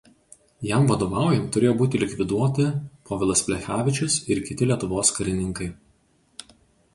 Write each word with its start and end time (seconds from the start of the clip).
Jam 0.67 0.85
vadovaujant 0.91 1.43
turėjo 1.55 1.73
būti 1.81 2.01
likviduoti 2.03 2.65
Povilas 3.11 3.45
Plechavičius 3.51 4.17
ir 4.37 4.43
kiti 4.49 4.71
Lietuvos 4.71 5.13
karininkai. 5.19 5.69